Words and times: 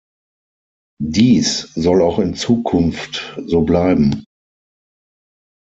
Dies 1.03 1.59
soll 1.75 2.01
auch 2.01 2.17
in 2.17 2.33
Zukunft 2.33 3.39
so 3.45 3.61
bleiben. 3.61 4.25